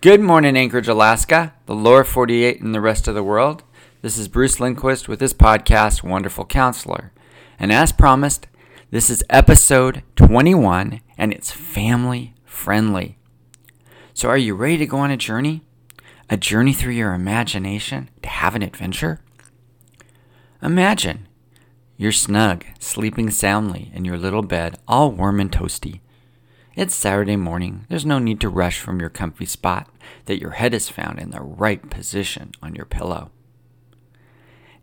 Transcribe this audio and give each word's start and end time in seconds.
Good 0.00 0.20
morning, 0.20 0.56
Anchorage, 0.56 0.86
Alaska, 0.86 1.54
the 1.66 1.74
lower 1.74 2.04
48, 2.04 2.60
and 2.60 2.72
the 2.72 2.80
rest 2.80 3.08
of 3.08 3.16
the 3.16 3.24
world. 3.24 3.64
This 4.00 4.16
is 4.16 4.28
Bruce 4.28 4.60
Lindquist 4.60 5.08
with 5.08 5.18
this 5.18 5.32
podcast, 5.32 6.04
Wonderful 6.04 6.44
Counselor. 6.44 7.10
And 7.58 7.72
as 7.72 7.90
promised, 7.90 8.46
this 8.92 9.10
is 9.10 9.24
episode 9.28 10.04
21, 10.14 11.00
and 11.18 11.32
it's 11.32 11.50
family 11.50 12.32
friendly. 12.44 13.18
So, 14.14 14.28
are 14.28 14.38
you 14.38 14.54
ready 14.54 14.76
to 14.76 14.86
go 14.86 14.98
on 14.98 15.10
a 15.10 15.16
journey? 15.16 15.64
A 16.30 16.36
journey 16.36 16.74
through 16.74 16.92
your 16.92 17.12
imagination 17.12 18.08
to 18.22 18.28
have 18.28 18.54
an 18.54 18.62
adventure? 18.62 19.18
Imagine 20.62 21.26
you're 21.96 22.12
snug, 22.12 22.64
sleeping 22.78 23.30
soundly 23.30 23.90
in 23.92 24.04
your 24.04 24.16
little 24.16 24.42
bed, 24.42 24.78
all 24.86 25.10
warm 25.10 25.40
and 25.40 25.50
toasty. 25.50 25.98
It's 26.78 26.94
Saturday 26.94 27.34
morning. 27.34 27.86
There's 27.88 28.06
no 28.06 28.20
need 28.20 28.40
to 28.40 28.48
rush 28.48 28.78
from 28.78 29.00
your 29.00 29.10
comfy 29.10 29.46
spot 29.46 29.90
that 30.26 30.38
your 30.38 30.52
head 30.52 30.72
is 30.72 30.88
found 30.88 31.18
in 31.18 31.32
the 31.32 31.40
right 31.40 31.90
position 31.90 32.52
on 32.62 32.76
your 32.76 32.84
pillow. 32.84 33.32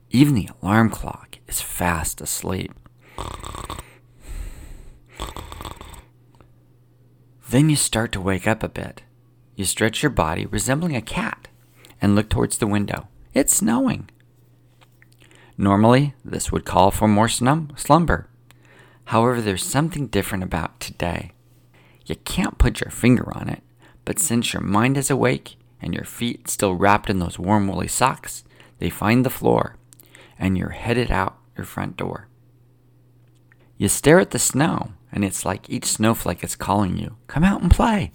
Even 0.10 0.36
the 0.36 0.50
alarm 0.62 0.90
clock 0.90 1.38
is 1.48 1.62
fast 1.62 2.20
asleep. 2.20 2.74
Then 7.48 7.70
you 7.70 7.78
start 7.78 8.12
to 8.12 8.20
wake 8.20 8.46
up 8.46 8.62
a 8.62 8.68
bit. 8.68 9.04
You 9.56 9.64
stretch 9.64 10.04
your 10.04 10.10
body, 10.10 10.46
resembling 10.46 10.98
a 10.98 11.02
cat, 11.02 11.48
and 12.02 12.14
look 12.14 12.28
towards 12.28 12.58
the 12.58 12.68
window. 12.68 13.08
It's 13.34 13.56
snowing. 13.56 14.10
Normally, 15.58 16.14
this 16.26 16.52
would 16.52 16.66
call 16.66 16.92
for 16.92 17.08
more 17.08 17.30
slumber. 17.30 18.28
However, 19.06 19.40
there's 19.40 19.64
something 19.64 20.08
different 20.08 20.44
about 20.44 20.82
today. 20.82 21.32
You 22.06 22.16
can't 22.16 22.58
put 22.58 22.82
your 22.82 22.92
finger 22.92 23.36
on 23.36 23.50
it, 23.50 23.64
but 24.04 24.20
since 24.20 24.54
your 24.54 24.62
mind 24.62 24.98
is 24.98 25.10
awake 25.10 25.56
and 25.82 25.94
your 25.94 26.04
feet 26.04 26.48
still 26.48 26.76
wrapped 26.76 27.10
in 27.10 27.20
those 27.20 27.40
warm 27.40 27.68
woolly 27.68 27.88
socks, 27.88 28.44
they 28.80 28.90
find 28.90 29.26
the 29.26 29.30
floor, 29.30 29.76
and 30.38 30.58
you're 30.58 30.70
headed 30.70 31.12
out 31.12 31.38
your 31.58 31.66
front 31.66 31.98
door. 31.98 32.28
You 33.78 33.90
stare 33.90 34.20
at 34.20 34.32
the 34.32 34.40
snow, 34.40 34.94
and 35.12 35.26
it's 35.26 35.46
like 35.46 35.70
each 35.70 35.86
snowflake 35.86 36.44
is 36.44 36.56
calling 36.56 36.98
you, 36.98 37.18
Come 37.28 37.44
out 37.44 37.62
and 37.62 37.72
play. 37.72 38.12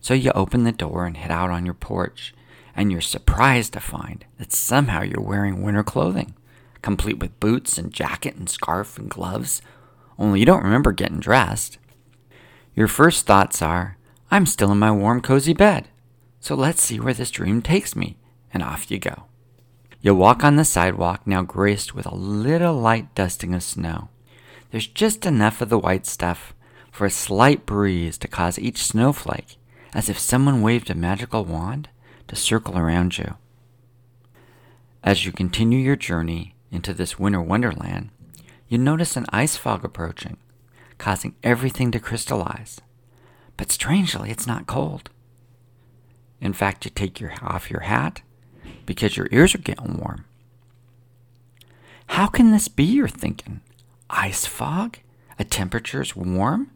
So 0.00 0.14
you 0.14 0.30
open 0.34 0.64
the 0.64 0.72
door 0.72 1.06
and 1.06 1.16
head 1.16 1.30
out 1.30 1.50
on 1.50 1.64
your 1.64 1.74
porch, 1.74 2.34
and 2.76 2.92
you're 2.92 3.00
surprised 3.00 3.72
to 3.72 3.80
find 3.80 4.24
that 4.38 4.52
somehow 4.52 5.02
you're 5.02 5.20
wearing 5.20 5.62
winter 5.62 5.82
clothing, 5.82 6.34
complete 6.82 7.18
with 7.18 7.40
boots 7.40 7.78
and 7.78 7.92
jacket 7.92 8.36
and 8.36 8.48
scarf 8.48 8.96
and 8.98 9.10
gloves, 9.10 9.60
only 10.18 10.40
you 10.40 10.46
don't 10.46 10.64
remember 10.64 10.92
getting 10.92 11.20
dressed. 11.20 11.78
Your 12.78 12.86
first 12.86 13.26
thoughts 13.26 13.60
are, 13.60 13.98
I'm 14.30 14.46
still 14.46 14.70
in 14.70 14.78
my 14.78 14.92
warm, 14.92 15.20
cozy 15.20 15.52
bed, 15.52 15.88
so 16.38 16.54
let's 16.54 16.80
see 16.80 17.00
where 17.00 17.12
this 17.12 17.32
dream 17.32 17.60
takes 17.60 17.96
me, 17.96 18.18
and 18.54 18.62
off 18.62 18.88
you 18.88 19.00
go. 19.00 19.24
You 20.00 20.14
walk 20.14 20.44
on 20.44 20.54
the 20.54 20.64
sidewalk, 20.64 21.26
now 21.26 21.42
graced 21.42 21.96
with 21.96 22.06
a 22.06 22.14
little 22.14 22.74
light 22.74 23.12
dusting 23.16 23.52
of 23.52 23.64
snow. 23.64 24.10
There's 24.70 24.86
just 24.86 25.26
enough 25.26 25.60
of 25.60 25.70
the 25.70 25.78
white 25.80 26.06
stuff 26.06 26.54
for 26.92 27.04
a 27.04 27.10
slight 27.10 27.66
breeze 27.66 28.16
to 28.18 28.28
cause 28.28 28.60
each 28.60 28.86
snowflake, 28.86 29.56
as 29.92 30.08
if 30.08 30.16
someone 30.16 30.62
waved 30.62 30.88
a 30.88 30.94
magical 30.94 31.44
wand, 31.44 31.88
to 32.28 32.36
circle 32.36 32.78
around 32.78 33.18
you. 33.18 33.34
As 35.02 35.26
you 35.26 35.32
continue 35.32 35.80
your 35.80 35.96
journey 35.96 36.54
into 36.70 36.94
this 36.94 37.18
winter 37.18 37.42
wonderland, 37.42 38.10
you 38.68 38.78
notice 38.78 39.16
an 39.16 39.26
ice 39.32 39.56
fog 39.56 39.84
approaching 39.84 40.36
causing 40.98 41.34
everything 41.42 41.90
to 41.92 42.00
crystallize. 42.00 42.80
But 43.56 43.72
strangely, 43.72 44.30
it's 44.30 44.46
not 44.46 44.66
cold. 44.66 45.10
In 46.40 46.52
fact, 46.52 46.84
you 46.84 46.90
take 46.90 47.20
your, 47.20 47.32
off 47.42 47.70
your 47.70 47.80
hat 47.80 48.22
because 48.86 49.16
your 49.16 49.28
ears 49.32 49.54
are 49.54 49.58
getting 49.58 49.98
warm. 49.98 50.24
How 52.08 52.26
can 52.26 52.52
this 52.52 52.68
be, 52.68 52.84
you're 52.84 53.08
thinking? 53.08 53.60
Ice 54.10 54.46
fog? 54.46 54.98
A 55.38 55.44
temperature's 55.44 56.16
warm? 56.16 56.70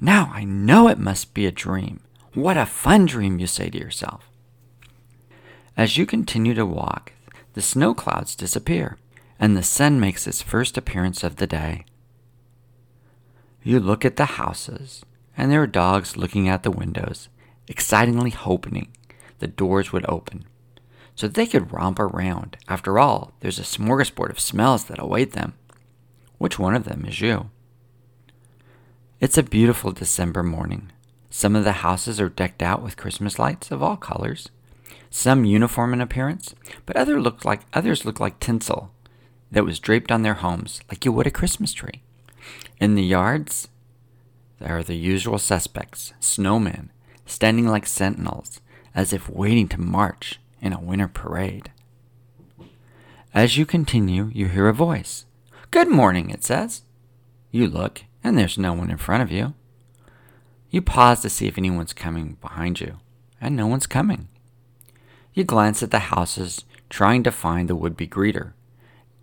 Now 0.00 0.30
I 0.32 0.44
know 0.44 0.88
it 0.88 0.98
must 0.98 1.34
be 1.34 1.46
a 1.46 1.52
dream. 1.52 2.00
What 2.32 2.56
a 2.56 2.66
fun 2.66 3.06
dream, 3.06 3.38
you 3.38 3.46
say 3.46 3.70
to 3.70 3.78
yourself. 3.78 4.30
As 5.76 5.96
you 5.96 6.06
continue 6.06 6.54
to 6.54 6.64
walk, 6.64 7.12
the 7.54 7.62
snow 7.62 7.94
clouds 7.94 8.34
disappear, 8.34 8.96
and 9.38 9.56
the 9.56 9.62
sun 9.62 10.00
makes 10.00 10.26
its 10.26 10.42
first 10.42 10.78
appearance 10.78 11.22
of 11.22 11.36
the 11.36 11.46
day. 11.46 11.84
You 13.62 13.80
look 13.80 14.04
at 14.04 14.16
the 14.16 14.24
houses, 14.24 15.04
and 15.36 15.50
there 15.50 15.62
are 15.62 15.66
dogs 15.66 16.16
looking 16.16 16.48
out 16.48 16.62
the 16.62 16.70
windows, 16.70 17.28
excitingly 17.68 18.30
hoping 18.30 18.88
the 19.38 19.46
doors 19.46 19.92
would 19.92 20.04
open 20.08 20.44
so 21.20 21.28
they 21.28 21.46
could 21.46 21.70
romp 21.70 21.98
around. 21.98 22.56
After 22.66 22.98
all, 22.98 23.34
there's 23.40 23.58
a 23.58 23.62
smorgasbord 23.62 24.30
of 24.30 24.40
smells 24.40 24.84
that 24.84 24.98
await 24.98 25.32
them. 25.32 25.52
Which 26.38 26.58
one 26.58 26.74
of 26.74 26.84
them 26.84 27.04
is 27.04 27.20
you? 27.20 27.50
It's 29.20 29.36
a 29.36 29.42
beautiful 29.42 29.92
December 29.92 30.42
morning. 30.42 30.92
Some 31.28 31.54
of 31.54 31.64
the 31.64 31.84
houses 31.84 32.22
are 32.22 32.30
decked 32.30 32.62
out 32.62 32.82
with 32.82 32.96
Christmas 32.96 33.38
lights 33.38 33.70
of 33.70 33.82
all 33.82 33.98
colors, 33.98 34.48
some 35.10 35.44
uniform 35.44 35.92
in 35.92 36.00
appearance, 36.00 36.54
but 36.86 36.96
other 36.96 37.20
look 37.20 37.44
like, 37.44 37.60
others 37.74 38.06
look 38.06 38.18
like 38.18 38.40
tinsel 38.40 38.90
that 39.50 39.66
was 39.66 39.78
draped 39.78 40.10
on 40.10 40.22
their 40.22 40.34
homes 40.34 40.80
like 40.88 41.04
you 41.04 41.12
would 41.12 41.26
a 41.26 41.30
Christmas 41.30 41.74
tree. 41.74 42.02
In 42.80 42.94
the 42.94 43.04
yards, 43.04 43.68
there 44.58 44.76
are 44.76 44.82
the 44.82 44.96
usual 44.96 45.38
suspects 45.38 46.12
snowmen, 46.20 46.88
standing 47.26 47.66
like 47.66 47.86
sentinels, 47.86 48.60
as 48.94 49.12
if 49.12 49.28
waiting 49.28 49.68
to 49.68 49.80
march 49.80 50.40
in 50.60 50.72
a 50.72 50.80
winter 50.80 51.08
parade. 51.08 51.70
As 53.32 53.56
you 53.56 53.64
continue, 53.64 54.30
you 54.34 54.48
hear 54.48 54.68
a 54.68 54.74
voice. 54.74 55.24
Good 55.70 55.88
morning, 55.88 56.30
it 56.30 56.42
says. 56.42 56.82
You 57.50 57.68
look, 57.68 58.02
and 58.24 58.36
there's 58.36 58.58
no 58.58 58.72
one 58.72 58.90
in 58.90 58.96
front 58.96 59.22
of 59.22 59.30
you. 59.30 59.54
You 60.70 60.82
pause 60.82 61.20
to 61.22 61.30
see 61.30 61.46
if 61.46 61.56
anyone's 61.56 61.92
coming 61.92 62.36
behind 62.40 62.80
you, 62.80 62.98
and 63.40 63.56
no 63.56 63.66
one's 63.66 63.86
coming. 63.86 64.28
You 65.32 65.44
glance 65.44 65.82
at 65.82 65.90
the 65.90 66.00
houses, 66.00 66.64
trying 66.88 67.22
to 67.22 67.30
find 67.30 67.68
the 67.68 67.76
would 67.76 67.96
be 67.96 68.08
greeter. 68.08 68.52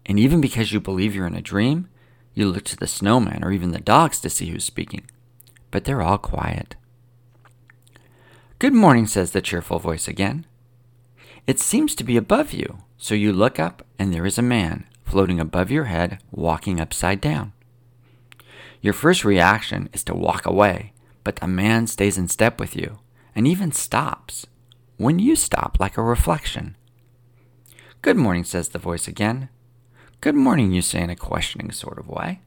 And 0.05 0.17
even 0.17 0.39
because 0.39 0.71
you 0.71 0.79
believe 0.79 1.13
you're 1.13 1.27
in 1.27 1.35
a 1.35 1.41
dream, 1.41 1.89
you 2.37 2.47
look 2.47 2.65
to 2.65 2.77
the 2.77 2.85
snowman 2.85 3.43
or 3.43 3.51
even 3.51 3.71
the 3.71 3.79
dogs 3.79 4.19
to 4.19 4.29
see 4.29 4.51
who's 4.51 4.63
speaking, 4.63 5.09
but 5.71 5.85
they're 5.85 6.03
all 6.03 6.19
quiet. 6.19 6.75
Good 8.59 8.73
morning, 8.73 9.07
says 9.07 9.31
the 9.31 9.41
cheerful 9.41 9.79
voice 9.79 10.07
again. 10.07 10.45
It 11.47 11.59
seems 11.59 11.95
to 11.95 12.03
be 12.03 12.15
above 12.15 12.53
you, 12.53 12.83
so 12.97 13.15
you 13.15 13.33
look 13.33 13.59
up 13.59 13.83
and 13.97 14.13
there 14.13 14.25
is 14.25 14.37
a 14.37 14.43
man 14.43 14.85
floating 15.03 15.39
above 15.39 15.71
your 15.71 15.85
head, 15.85 16.21
walking 16.29 16.79
upside 16.79 17.21
down. 17.21 17.53
Your 18.81 18.93
first 18.93 19.25
reaction 19.25 19.89
is 19.91 20.03
to 20.03 20.13
walk 20.13 20.45
away, 20.45 20.93
but 21.23 21.37
the 21.37 21.47
man 21.47 21.87
stays 21.87 22.19
in 22.19 22.27
step 22.27 22.59
with 22.59 22.75
you 22.75 22.99
and 23.33 23.47
even 23.47 23.71
stops 23.71 24.45
when 24.97 25.17
you 25.17 25.35
stop 25.35 25.77
like 25.79 25.97
a 25.97 26.03
reflection. 26.03 26.75
Good 28.03 28.17
morning, 28.17 28.43
says 28.43 28.69
the 28.69 28.79
voice 28.79 29.07
again. 29.07 29.49
Good 30.19 30.33
morning, 30.33 30.71
you 30.71 30.81
say 30.81 31.03
in 31.03 31.11
a 31.11 31.15
questioning 31.15 31.71
sort 31.71 31.99
of 31.99 32.07
way. 32.07 32.41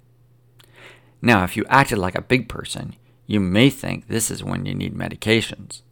Now, 1.23 1.45
if 1.45 1.57
you 1.57 1.65
acted 1.69 1.99
like 1.99 2.17
a 2.17 2.21
big 2.21 2.49
person, 2.49 2.97
you 3.27 3.39
may 3.39 3.71
think 3.71 4.09
this 4.09 4.29
is 4.29 4.43
when 4.43 4.67
you 4.67 4.75
need 4.75 4.93
medications. 4.93 5.83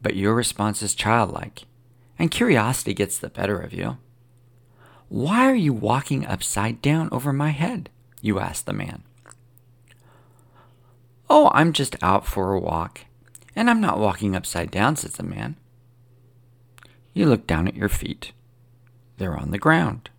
But 0.00 0.14
your 0.14 0.32
response 0.32 0.80
is 0.80 0.94
childlike, 0.94 1.64
and 2.20 2.30
curiosity 2.30 2.94
gets 2.94 3.18
the 3.18 3.30
better 3.30 3.58
of 3.58 3.72
you. 3.72 3.98
Why 5.08 5.50
are 5.50 5.56
you 5.56 5.72
walking 5.72 6.24
upside 6.24 6.80
down 6.80 7.08
over 7.10 7.32
my 7.32 7.50
head? 7.50 7.90
You 8.20 8.38
ask 8.38 8.64
the 8.64 8.72
man. 8.72 9.02
Oh, 11.28 11.50
I'm 11.52 11.72
just 11.72 11.96
out 12.00 12.28
for 12.28 12.52
a 12.52 12.60
walk, 12.60 13.00
and 13.56 13.68
I'm 13.68 13.80
not 13.80 13.98
walking 13.98 14.36
upside 14.36 14.70
down, 14.70 14.94
says 14.94 15.14
the 15.14 15.24
man. 15.24 15.56
You 17.12 17.26
look 17.26 17.48
down 17.48 17.66
at 17.66 17.74
your 17.74 17.88
feet. 17.88 18.30
They're 19.18 19.36
on 19.36 19.50
the 19.50 19.58
ground. 19.58 20.10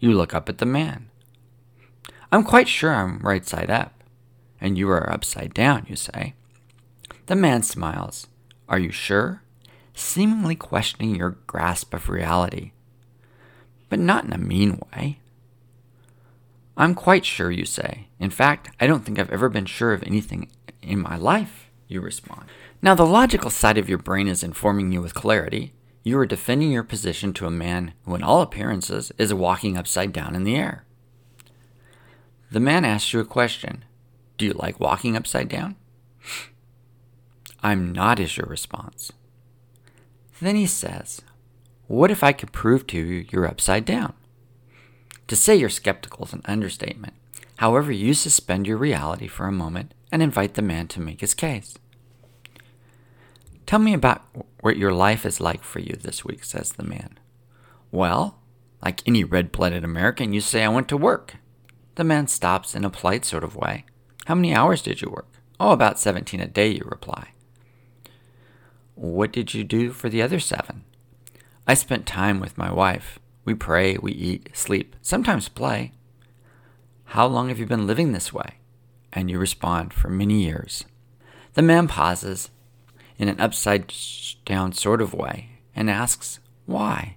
You 0.00 0.12
look 0.12 0.34
up 0.34 0.48
at 0.48 0.58
the 0.58 0.66
man. 0.66 1.10
I'm 2.30 2.44
quite 2.44 2.68
sure 2.68 2.94
I'm 2.94 3.18
right 3.20 3.44
side 3.46 3.70
up, 3.70 4.04
and 4.60 4.76
you 4.76 4.88
are 4.90 5.10
upside 5.10 5.54
down, 5.54 5.86
you 5.88 5.96
say. 5.96 6.34
The 7.26 7.36
man 7.36 7.62
smiles. 7.62 8.26
Are 8.68 8.78
you 8.78 8.90
sure? 8.90 9.42
Seemingly 9.94 10.54
questioning 10.54 11.16
your 11.16 11.38
grasp 11.46 11.92
of 11.94 12.08
reality, 12.08 12.72
but 13.88 13.98
not 13.98 14.24
in 14.24 14.32
a 14.32 14.38
mean 14.38 14.80
way. 14.92 15.18
I'm 16.76 16.94
quite 16.94 17.24
sure, 17.24 17.50
you 17.50 17.64
say. 17.64 18.06
In 18.20 18.30
fact, 18.30 18.70
I 18.78 18.86
don't 18.86 19.04
think 19.04 19.18
I've 19.18 19.32
ever 19.32 19.48
been 19.48 19.66
sure 19.66 19.92
of 19.92 20.04
anything 20.04 20.48
in 20.80 21.00
my 21.00 21.16
life, 21.16 21.70
you 21.88 22.00
respond. 22.00 22.44
Now, 22.80 22.94
the 22.94 23.04
logical 23.04 23.50
side 23.50 23.78
of 23.78 23.88
your 23.88 23.98
brain 23.98 24.28
is 24.28 24.44
informing 24.44 24.92
you 24.92 25.02
with 25.02 25.14
clarity, 25.14 25.72
you 26.02 26.18
are 26.18 26.26
defending 26.26 26.70
your 26.72 26.84
position 26.84 27.32
to 27.34 27.46
a 27.46 27.50
man 27.50 27.92
who, 28.04 28.14
in 28.14 28.22
all 28.22 28.40
appearances, 28.40 29.12
is 29.18 29.34
walking 29.34 29.76
upside 29.76 30.12
down 30.12 30.34
in 30.34 30.44
the 30.44 30.56
air. 30.56 30.84
The 32.50 32.60
man 32.60 32.84
asks 32.84 33.12
you 33.12 33.20
a 33.20 33.24
question 33.24 33.84
Do 34.36 34.46
you 34.46 34.52
like 34.52 34.80
walking 34.80 35.16
upside 35.16 35.48
down? 35.48 35.76
I'm 37.62 37.92
not, 37.92 38.20
is 38.20 38.36
your 38.36 38.46
response. 38.46 39.12
Then 40.40 40.56
he 40.56 40.66
says, 40.66 41.20
What 41.88 42.10
if 42.10 42.22
I 42.22 42.32
could 42.32 42.52
prove 42.52 42.86
to 42.88 42.96
you 42.96 43.26
you're 43.30 43.46
upside 43.46 43.84
down? 43.84 44.14
To 45.26 45.36
say 45.36 45.56
you're 45.56 45.68
skeptical 45.68 46.24
is 46.24 46.32
an 46.32 46.42
understatement. 46.46 47.14
However, 47.56 47.92
you 47.92 48.14
suspend 48.14 48.66
your 48.66 48.78
reality 48.78 49.26
for 49.26 49.46
a 49.46 49.52
moment 49.52 49.92
and 50.10 50.22
invite 50.22 50.54
the 50.54 50.62
man 50.62 50.86
to 50.88 51.00
make 51.00 51.20
his 51.20 51.34
case. 51.34 51.76
Tell 53.68 53.78
me 53.78 53.92
about 53.92 54.22
what 54.62 54.78
your 54.78 54.94
life 54.94 55.26
is 55.26 55.42
like 55.42 55.62
for 55.62 55.78
you 55.78 55.94
this 55.94 56.24
week, 56.24 56.42
says 56.42 56.72
the 56.72 56.82
man. 56.82 57.18
Well, 57.92 58.38
like 58.82 59.06
any 59.06 59.24
red 59.24 59.52
blooded 59.52 59.84
American, 59.84 60.32
you 60.32 60.40
say, 60.40 60.64
I 60.64 60.70
went 60.70 60.88
to 60.88 60.96
work. 60.96 61.34
The 61.96 62.02
man 62.02 62.28
stops 62.28 62.74
in 62.74 62.82
a 62.82 62.88
polite 62.88 63.26
sort 63.26 63.44
of 63.44 63.56
way. 63.56 63.84
How 64.24 64.36
many 64.36 64.54
hours 64.54 64.80
did 64.80 65.02
you 65.02 65.10
work? 65.10 65.28
Oh, 65.60 65.72
about 65.72 65.98
17 65.98 66.40
a 66.40 66.46
day, 66.46 66.68
you 66.68 66.82
reply. 66.86 67.32
What 68.94 69.34
did 69.34 69.52
you 69.52 69.64
do 69.64 69.92
for 69.92 70.08
the 70.08 70.22
other 70.22 70.40
seven? 70.40 70.84
I 71.66 71.74
spent 71.74 72.06
time 72.06 72.40
with 72.40 72.56
my 72.56 72.72
wife. 72.72 73.18
We 73.44 73.52
pray, 73.52 73.98
we 73.98 74.12
eat, 74.12 74.48
sleep, 74.54 74.96
sometimes 75.02 75.50
play. 75.50 75.92
How 77.04 77.26
long 77.26 77.50
have 77.50 77.58
you 77.58 77.66
been 77.66 77.86
living 77.86 78.12
this 78.12 78.32
way? 78.32 78.60
And 79.12 79.30
you 79.30 79.38
respond, 79.38 79.92
For 79.92 80.08
many 80.08 80.42
years. 80.42 80.86
The 81.52 81.60
man 81.60 81.86
pauses 81.86 82.48
in 83.18 83.28
an 83.28 83.40
upside 83.40 83.92
down 84.44 84.72
sort 84.72 85.02
of 85.02 85.12
way 85.12 85.50
and 85.74 85.90
asks, 85.90 86.40
Why? 86.66 87.16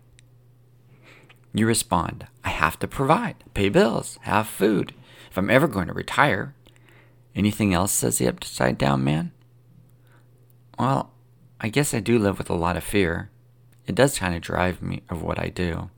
You 1.53 1.67
respond, 1.67 2.27
I 2.43 2.49
have 2.49 2.79
to 2.79 2.87
provide, 2.87 3.43
pay 3.53 3.69
bills, 3.69 4.17
have 4.21 4.47
food, 4.47 4.93
if 5.29 5.37
I'm 5.37 5.49
ever 5.49 5.67
going 5.67 5.87
to 5.87 5.93
retire. 5.93 6.55
Anything 7.35 7.73
else, 7.73 7.91
says 7.91 8.17
the 8.17 8.27
upside 8.27 8.77
down 8.77 9.03
man? 9.03 9.31
Well, 10.79 11.11
I 11.59 11.69
guess 11.69 11.93
I 11.93 11.99
do 11.99 12.17
live 12.17 12.37
with 12.37 12.49
a 12.49 12.55
lot 12.55 12.77
of 12.77 12.83
fear. 12.83 13.29
It 13.85 13.95
does 13.95 14.17
kind 14.17 14.35
of 14.35 14.41
drive 14.41 14.81
me 14.81 15.03
of 15.09 15.21
what 15.21 15.39
I 15.39 15.49
do. 15.49 15.89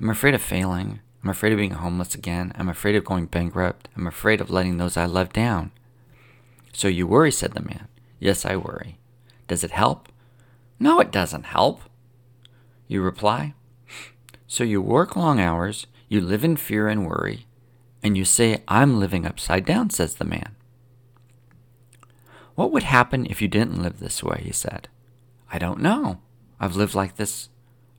I'm 0.00 0.10
afraid 0.10 0.34
of 0.34 0.42
failing. 0.42 1.00
I'm 1.22 1.30
afraid 1.30 1.52
of 1.52 1.58
being 1.58 1.72
homeless 1.72 2.14
again. 2.14 2.52
I'm 2.56 2.68
afraid 2.68 2.96
of 2.96 3.04
going 3.04 3.26
bankrupt. 3.26 3.88
I'm 3.96 4.06
afraid 4.06 4.40
of 4.40 4.50
letting 4.50 4.78
those 4.78 4.96
I 4.96 5.04
love 5.04 5.32
down. 5.32 5.70
So 6.72 6.88
you 6.88 7.06
worry, 7.06 7.30
said 7.30 7.52
the 7.52 7.60
man. 7.60 7.88
Yes, 8.18 8.44
I 8.44 8.56
worry. 8.56 8.98
Does 9.52 9.62
it 9.62 9.72
help? 9.72 10.08
No, 10.78 10.98
it 10.98 11.10
doesn't 11.12 11.44
help. 11.44 11.82
You 12.88 13.02
reply. 13.02 13.52
So 14.46 14.64
you 14.64 14.80
work 14.80 15.14
long 15.14 15.40
hours, 15.40 15.86
you 16.08 16.22
live 16.22 16.42
in 16.42 16.56
fear 16.56 16.88
and 16.88 17.06
worry, 17.06 17.44
and 18.02 18.16
you 18.16 18.24
say, 18.24 18.62
I'm 18.66 18.98
living 18.98 19.26
upside 19.26 19.66
down, 19.66 19.90
says 19.90 20.14
the 20.14 20.24
man. 20.24 20.56
What 22.54 22.72
would 22.72 22.84
happen 22.84 23.26
if 23.26 23.42
you 23.42 23.48
didn't 23.48 23.82
live 23.82 24.00
this 24.00 24.22
way? 24.22 24.40
He 24.42 24.52
said. 24.52 24.88
I 25.52 25.58
don't 25.58 25.82
know. 25.82 26.22
I've 26.58 26.76
lived 26.76 26.94
like 26.94 27.16
this 27.16 27.50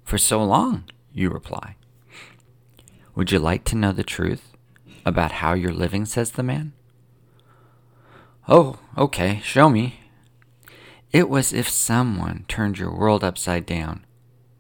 for 0.04 0.18
so 0.18 0.44
long, 0.44 0.86
you 1.14 1.30
reply. 1.30 1.76
Would 3.14 3.32
you 3.32 3.38
like 3.38 3.64
to 3.66 3.76
know 3.76 3.92
the 3.92 4.04
truth 4.04 4.54
about 5.06 5.34
how 5.34 5.54
you're 5.54 5.72
living? 5.72 6.06
says 6.06 6.32
the 6.32 6.42
man. 6.42 6.74
Oh, 8.50 8.80
okay, 8.98 9.40
show 9.44 9.70
me. 9.70 10.00
It 11.14 11.30
was 11.30 11.54
if 11.54 11.70
someone 11.70 12.44
turned 12.48 12.80
your 12.80 12.92
world 12.92 13.24
upside 13.24 13.68
down, 13.68 14.04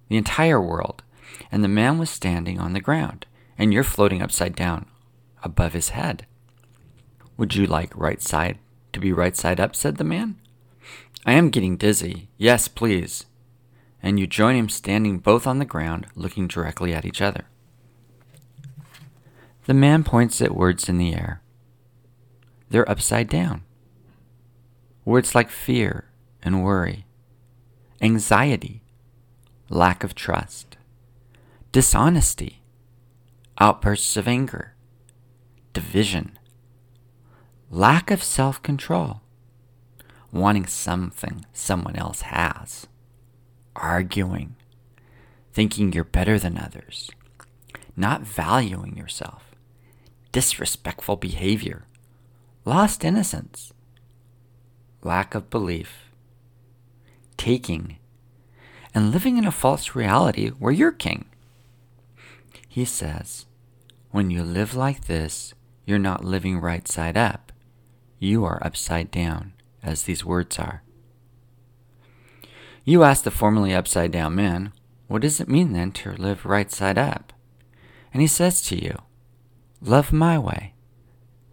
the 0.08 0.18
entire 0.18 0.62
world, 0.62 1.02
and 1.52 1.64
the 1.64 1.68
man 1.68 1.98
was 1.98 2.12
standing 2.12 2.60
on 2.60 2.74
the 2.74 2.80
ground, 2.80 3.26
and 3.58 3.74
you're 3.74 3.84
floating 3.84 4.22
upside 4.22 4.56
down 4.56 4.86
above 5.42 5.74
his 5.74 5.90
head. 5.90 6.28
Would 7.38 7.56
you 7.56 7.66
like 7.66 7.92
right 7.96 8.22
side 8.22 8.60
to 8.94 9.00
be 9.00 9.12
right 9.12 9.36
side 9.36 9.60
up? 9.60 9.76
said 9.76 9.98
the 9.98 10.04
man. 10.04 10.36
I 11.26 11.34
am 11.34 11.50
getting 11.50 11.76
dizzy. 11.76 12.30
Yes, 12.38 12.68
please. 12.68 13.26
And 14.04 14.20
you 14.20 14.28
join 14.28 14.56
him 14.56 14.70
standing 14.70 15.18
both 15.18 15.48
on 15.48 15.58
the 15.58 15.66
ground, 15.66 16.06
looking 16.14 16.48
directly 16.48 16.94
at 16.94 17.06
each 17.06 17.22
other. 17.22 17.46
The 19.66 19.74
man 19.74 20.04
points 20.04 20.40
at 20.40 20.56
words 20.56 20.88
in 20.88 21.00
the 21.00 21.16
air. 21.16 21.42
They're 22.70 22.90
upside 22.90 23.28
down. 23.28 23.64
Words 25.04 25.34
like 25.34 25.50
fear 25.50 26.10
and 26.44 26.64
worry, 26.64 27.06
anxiety, 28.02 28.84
lack 29.70 30.04
of 30.04 30.14
trust, 30.14 30.78
dishonesty, 31.72 32.62
outbursts 33.60 34.18
of 34.18 34.28
anger, 34.28 34.74
division, 35.72 36.38
lack 37.72 38.12
of 38.12 38.22
self 38.22 38.62
control, 38.62 39.22
wanting 40.32 40.66
something 40.66 41.46
someone 41.54 41.96
else 41.96 42.22
has, 42.22 42.88
arguing, 43.76 44.56
thinking 45.54 45.94
you're 45.94 46.04
better 46.04 46.38
than 46.38 46.58
others, 46.58 47.10
not 47.96 48.22
valuing 48.22 48.98
yourself, 48.98 49.56
disrespectful 50.32 51.16
behavior, 51.16 51.86
lost 52.66 53.06
innocence, 53.06 53.72
lack 55.04 55.36
of 55.36 55.50
belief, 55.50 56.13
taking, 57.34 57.98
and 58.94 59.12
living 59.12 59.38
in 59.38 59.46
a 59.46 59.52
false 59.52 59.96
reality 59.96 60.50
where 60.50 60.72
you're 60.72 60.92
king. 60.92 61.26
He 62.68 62.86
says, 62.86 63.46
when 64.14 64.30
you 64.30 64.44
live 64.44 64.76
like 64.76 65.06
this, 65.06 65.56
you're 65.86 65.98
not 65.98 66.24
living 66.24 66.60
right 66.60 66.88
side 66.88 67.18
up. 67.18 67.52
You 68.20 68.46
are 68.46 68.64
upside 68.64 69.10
down, 69.10 69.54
as 69.82 70.04
these 70.04 70.24
words 70.24 70.60
are. 70.60 70.84
You 72.86 73.04
ask 73.04 73.24
the 73.24 73.32
formerly 73.32 73.74
upside 73.74 74.12
down 74.12 74.36
man, 74.36 74.72
What 75.08 75.24
does 75.24 75.40
it 75.40 75.50
mean 75.50 75.74
then 75.74 75.92
to 75.94 76.12
live 76.12 76.46
right 76.46 76.72
side 76.72 76.98
up? 76.98 77.34
And 78.14 78.22
he 78.22 78.28
says 78.28 78.62
to 78.64 78.76
you, 78.76 79.00
Love 79.82 80.14
my 80.14 80.38
way. 80.38 80.74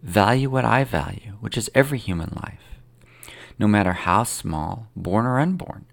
Value 0.03 0.49
what 0.49 0.63
I 0.63 0.83
value, 0.83 1.37
which 1.39 1.57
is 1.57 1.69
every 1.73 1.97
human 1.97 2.31
life, 2.35 2.70
no 3.61 3.67
matter 3.67 3.93
how 3.93 4.23
small, 4.23 4.87
born 4.95 5.23
or 5.23 5.39
unborn. 5.39 5.85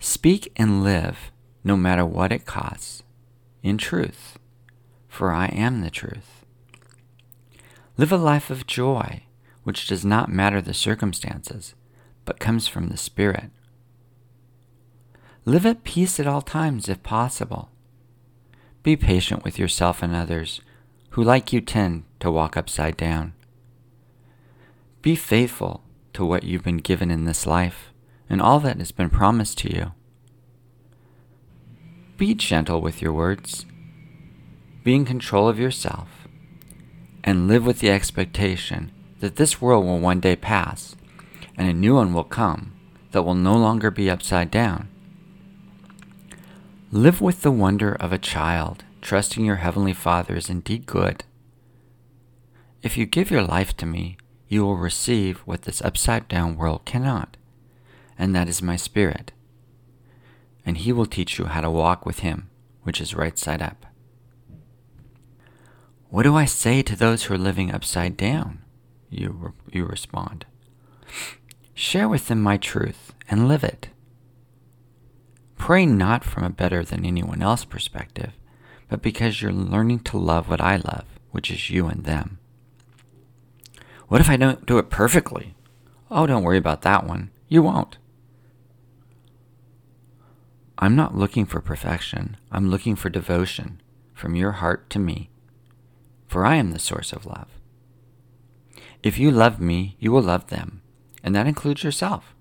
Speak 0.00 0.52
and 0.56 0.82
live, 0.82 1.30
no 1.62 1.76
matter 1.76 2.04
what 2.04 2.32
it 2.32 2.44
costs, 2.44 3.04
in 3.62 3.78
truth, 3.78 4.36
for 5.06 5.30
I 5.30 5.46
am 5.46 5.82
the 5.82 5.90
truth. 5.90 6.44
Live 7.96 8.10
a 8.10 8.16
life 8.16 8.50
of 8.50 8.66
joy, 8.66 9.22
which 9.62 9.86
does 9.86 10.04
not 10.04 10.28
matter 10.28 10.60
the 10.60 10.74
circumstances, 10.74 11.74
but 12.24 12.40
comes 12.40 12.66
from 12.66 12.88
the 12.88 12.96
Spirit. 12.96 13.50
Live 15.44 15.64
at 15.64 15.84
peace 15.84 16.18
at 16.18 16.26
all 16.26 16.42
times 16.42 16.88
if 16.88 17.04
possible. 17.04 17.70
Be 18.82 18.96
patient 18.96 19.44
with 19.44 19.60
yourself 19.60 20.02
and 20.02 20.12
others 20.12 20.60
who, 21.10 21.22
like 21.22 21.52
you, 21.52 21.60
tend 21.60 22.02
to 22.18 22.32
walk 22.32 22.56
upside 22.56 22.96
down. 22.96 23.32
Be 25.02 25.14
faithful 25.14 25.84
to 26.14 26.24
what 26.24 26.44
you've 26.44 26.64
been 26.64 26.78
given 26.78 27.10
in 27.10 27.24
this 27.24 27.46
life 27.46 27.92
and 28.28 28.40
all 28.40 28.60
that 28.60 28.78
has 28.78 28.92
been 28.92 29.10
promised 29.10 29.58
to 29.58 29.74
you. 29.74 29.92
Be 32.16 32.34
gentle 32.34 32.80
with 32.80 33.00
your 33.00 33.12
words. 33.12 33.66
Be 34.84 34.94
in 34.94 35.04
control 35.04 35.48
of 35.48 35.58
yourself. 35.58 36.28
And 37.24 37.48
live 37.48 37.66
with 37.66 37.80
the 37.80 37.90
expectation 37.90 38.92
that 39.20 39.36
this 39.36 39.60
world 39.60 39.84
will 39.84 39.98
one 39.98 40.20
day 40.20 40.36
pass 40.36 40.96
and 41.56 41.68
a 41.68 41.74
new 41.74 41.94
one 41.94 42.14
will 42.14 42.24
come 42.24 42.72
that 43.12 43.22
will 43.22 43.34
no 43.34 43.56
longer 43.56 43.90
be 43.90 44.08
upside 44.08 44.50
down. 44.50 44.88
Live 46.92 47.20
with 47.20 47.42
the 47.42 47.50
wonder 47.50 47.94
of 47.94 48.12
a 48.12 48.18
child 48.18 48.84
trusting 49.00 49.44
your 49.44 49.56
Heavenly 49.56 49.92
Father 49.92 50.34
is 50.36 50.50
indeed 50.50 50.86
good. 50.86 51.24
If 52.82 52.96
you 52.96 53.06
give 53.06 53.30
your 53.30 53.42
life 53.42 53.76
to 53.78 53.86
me, 53.86 54.16
you 54.50 54.64
will 54.64 54.76
receive 54.76 55.38
what 55.46 55.62
this 55.62 55.80
upside 55.80 56.26
down 56.26 56.56
world 56.56 56.84
cannot, 56.84 57.36
and 58.18 58.34
that 58.34 58.48
is 58.48 58.60
my 58.60 58.74
Spirit. 58.74 59.30
And 60.66 60.76
He 60.76 60.92
will 60.92 61.06
teach 61.06 61.38
you 61.38 61.44
how 61.44 61.60
to 61.60 61.70
walk 61.70 62.04
with 62.04 62.18
Him, 62.18 62.50
which 62.82 63.00
is 63.00 63.14
right 63.14 63.38
side 63.38 63.62
up. 63.62 63.86
What 66.08 66.24
do 66.24 66.34
I 66.34 66.46
say 66.46 66.82
to 66.82 66.96
those 66.96 67.22
who 67.22 67.34
are 67.34 67.38
living 67.38 67.72
upside 67.72 68.16
down? 68.16 68.62
You, 69.08 69.30
re- 69.30 69.78
you 69.78 69.84
respond. 69.84 70.46
Share 71.72 72.08
with 72.08 72.26
them 72.26 72.42
my 72.42 72.56
truth 72.56 73.14
and 73.30 73.46
live 73.46 73.62
it. 73.62 73.90
Pray 75.58 75.86
not 75.86 76.24
from 76.24 76.42
a 76.42 76.50
better 76.50 76.82
than 76.82 77.06
anyone 77.06 77.40
else 77.40 77.64
perspective, 77.64 78.32
but 78.88 79.00
because 79.00 79.40
you're 79.40 79.52
learning 79.52 80.00
to 80.00 80.18
love 80.18 80.48
what 80.48 80.60
I 80.60 80.74
love, 80.74 81.04
which 81.30 81.52
is 81.52 81.70
you 81.70 81.86
and 81.86 82.02
them. 82.02 82.39
What 84.10 84.20
if 84.20 84.28
I 84.28 84.36
don't 84.36 84.66
do 84.66 84.78
it 84.78 84.90
perfectly? 84.90 85.54
Oh, 86.10 86.26
don't 86.26 86.42
worry 86.42 86.58
about 86.58 86.82
that 86.82 87.06
one. 87.06 87.30
You 87.46 87.62
won't. 87.62 87.96
I'm 90.76 90.96
not 90.96 91.16
looking 91.16 91.46
for 91.46 91.60
perfection. 91.60 92.36
I'm 92.50 92.70
looking 92.70 92.96
for 92.96 93.08
devotion 93.08 93.80
from 94.12 94.34
your 94.34 94.50
heart 94.50 94.90
to 94.90 94.98
me, 94.98 95.30
for 96.26 96.44
I 96.44 96.56
am 96.56 96.72
the 96.72 96.80
source 96.80 97.12
of 97.12 97.24
love. 97.24 97.46
If 99.00 99.16
you 99.16 99.30
love 99.30 99.60
me, 99.60 99.96
you 100.00 100.10
will 100.10 100.22
love 100.22 100.48
them, 100.48 100.82
and 101.22 101.32
that 101.36 101.46
includes 101.46 101.84
yourself. 101.84 102.34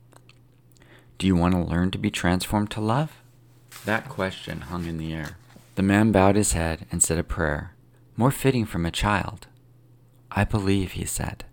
Do 1.19 1.27
you 1.27 1.35
want 1.35 1.53
to 1.53 1.61
learn 1.61 1.91
to 1.91 1.99
be 1.99 2.09
transformed 2.09 2.71
to 2.71 2.81
love? 2.81 3.21
That 3.85 4.09
question 4.09 4.61
hung 4.61 4.85
in 4.87 4.97
the 4.97 5.13
air. 5.13 5.37
The 5.75 5.83
man 5.83 6.11
bowed 6.11 6.35
his 6.35 6.53
head 6.53 6.87
and 6.91 7.03
said 7.03 7.19
a 7.19 7.23
prayer, 7.23 7.75
more 8.17 8.31
fitting 8.31 8.65
from 8.65 8.87
a 8.87 8.91
child. 8.91 9.45
I 10.31 10.45
believe, 10.45 10.93
he 10.93 11.05
said. 11.05 11.45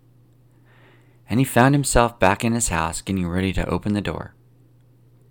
And 1.29 1.39
he 1.39 1.45
found 1.45 1.75
himself 1.75 2.19
back 2.19 2.43
in 2.43 2.53
his 2.53 2.69
house 2.69 3.01
getting 3.01 3.27
ready 3.27 3.51
to 3.53 3.67
open 3.67 3.93
the 3.93 4.01
door, 4.01 4.33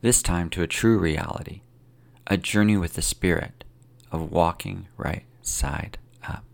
this 0.02 0.22
time 0.22 0.50
to 0.50 0.62
a 0.62 0.66
true 0.66 0.98
reality, 0.98 1.62
a 2.26 2.36
journey 2.36 2.76
with 2.76 2.94
the 2.94 3.02
Spirit 3.02 3.64
of 4.12 4.30
walking 4.30 4.88
right 4.96 5.24
side 5.42 5.98
up. 6.28 6.44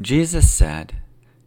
Jesus 0.00 0.50
said 0.50 0.96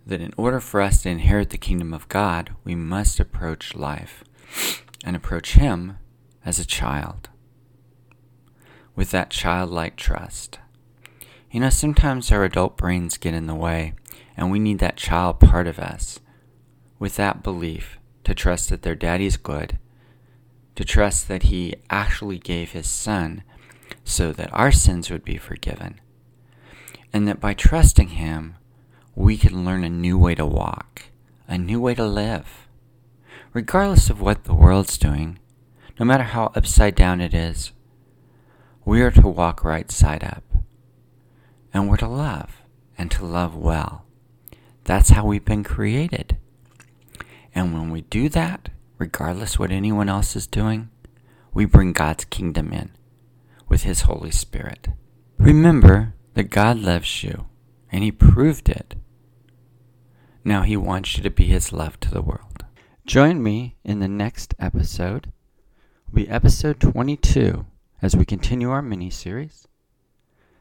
that 0.06 0.22
in 0.22 0.34
order 0.36 0.60
for 0.60 0.82
us 0.82 1.04
to 1.04 1.10
inherit 1.10 1.52
the 1.52 1.58
kingdom 1.58 1.94
of 1.94 2.10
God, 2.10 2.56
we 2.64 2.76
must 2.76 3.20
approach 3.20 3.76
life 3.76 4.24
and 5.06 5.16
approach 5.16 5.54
Him 5.54 5.98
as 6.46 6.60
a 6.60 6.66
child 6.66 7.30
with 8.96 9.12
that 9.12 9.30
childlike 9.30 9.96
trust. 9.96 10.60
You 11.52 11.62
know, 11.62 11.70
sometimes 11.70 12.32
our 12.32 12.44
adult 12.44 12.76
brains 12.76 13.18
get 13.18 13.34
in 13.34 13.48
the 13.48 13.56
way, 13.56 13.94
and 14.36 14.52
we 14.52 14.60
need 14.60 14.80
that 14.80 14.98
child 14.98 15.40
part 15.40 15.68
of 15.68 15.80
us 15.80 16.20
with 17.00 17.16
that 17.16 17.42
belief 17.42 17.98
to 18.26 18.36
trust 18.36 18.70
that 18.70 18.84
their 18.84 18.96
daddy's 18.96 19.38
good, 19.38 19.80
to 20.76 20.84
trust 20.84 21.28
that 21.28 21.44
he 21.44 21.76
actually 21.90 22.38
gave 22.38 22.72
his 22.72 22.88
son 22.88 23.44
so 24.04 24.32
that 24.32 24.54
our 24.54 24.72
sins 24.72 25.10
would 25.10 25.24
be 25.24 25.38
forgiven, 25.38 26.00
and 27.12 27.28
that 27.28 27.40
by 27.40 27.54
trusting 27.54 28.10
him, 28.10 28.56
we 29.16 29.38
can 29.38 29.66
learn 29.66 29.84
a 29.84 29.90
new 29.90 30.18
way 30.18 30.36
to 30.36 30.46
walk, 30.46 31.04
a 31.48 31.58
new 31.58 31.82
way 31.82 31.96
to 31.96 32.06
live 32.06 32.70
regardless 33.54 34.10
of 34.10 34.22
what 34.22 34.44
the 34.44 34.54
world's 34.54 34.98
doing, 34.98 35.40
no 36.00 36.06
matter 36.06 36.24
how 36.24 36.52
upside 36.56 36.96
down 36.96 37.22
it 37.22 37.34
is, 37.34 37.72
we 38.86 39.02
are 39.02 39.12
to 39.12 39.28
walk 39.28 39.64
right 39.64 39.92
side 39.92 40.24
up. 40.24 40.44
And 41.74 41.88
we're 41.88 41.98
to 41.98 42.08
love, 42.08 42.62
and 42.98 43.12
to 43.12 43.26
love 43.26 43.56
well. 43.56 44.06
That's 44.86 45.10
how 45.10 45.26
we've 45.26 45.46
been 45.46 45.64
created. 45.64 46.38
And 47.54 47.74
when 47.74 47.90
we 47.90 48.02
do 48.02 48.30
that, 48.30 48.70
regardless 48.98 49.58
what 49.58 49.72
anyone 49.72 50.10
else 50.10 50.36
is 50.36 50.48
doing, 50.48 50.90
we 51.54 51.66
bring 51.66 51.94
God's 51.94 52.26
kingdom 52.26 52.72
in 52.72 52.92
with 53.68 53.84
His 53.84 54.02
Holy 54.02 54.32
Spirit. 54.32 54.90
Remember 55.38 56.14
that 56.34 56.50
God 56.50 56.78
loves 56.78 57.24
you, 57.24 57.46
and 57.92 58.04
He 58.04 58.12
proved 58.12 58.70
it. 58.70 58.96
Now 60.44 60.62
He 60.64 60.78
wants 60.78 61.18
you 61.18 61.24
to 61.24 61.30
be 61.30 61.46
His 61.46 61.74
love 61.74 62.00
to 62.02 62.12
the 62.12 62.22
world. 62.22 62.66
Join 63.06 63.42
me 63.42 63.76
in 63.84 64.00
the 64.00 64.08
next 64.08 64.54
episode. 64.60 65.32
Will 66.08 66.16
be 66.16 66.30
episode 66.30 66.80
22 66.80 67.66
as 68.02 68.16
we 68.16 68.26
continue 68.26 68.70
our 68.70 68.82
mini 68.82 69.10
series. 69.10 69.68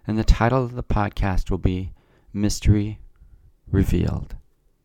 And 0.06 0.18
the 0.18 0.24
title 0.24 0.64
of 0.64 0.74
the 0.74 0.82
podcast 0.82 1.50
will 1.50 1.58
be 1.58 1.92
Mystery 2.32 3.00
Revealed. 3.70 4.34